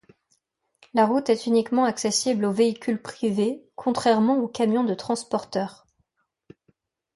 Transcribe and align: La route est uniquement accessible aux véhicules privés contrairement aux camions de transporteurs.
La 0.95 1.05
route 1.05 1.29
est 1.29 1.45
uniquement 1.45 1.83
accessible 1.85 2.45
aux 2.45 2.51
véhicules 2.51 2.99
privés 2.99 3.63
contrairement 3.75 4.37
aux 4.39 4.47
camions 4.47 4.83
de 4.83 4.95
transporteurs. 4.95 5.85